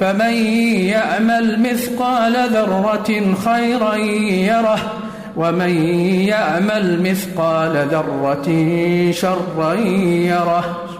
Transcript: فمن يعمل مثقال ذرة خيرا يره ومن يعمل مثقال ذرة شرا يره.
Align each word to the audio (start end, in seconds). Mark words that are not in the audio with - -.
فمن 0.00 0.34
يعمل 0.86 1.60
مثقال 1.62 2.32
ذرة 2.32 3.34
خيرا 3.44 3.94
يره 3.94 4.78
ومن 5.36 5.70
يعمل 6.28 7.02
مثقال 7.02 7.88
ذرة 7.90 8.48
شرا 9.12 9.74
يره. 9.74 10.95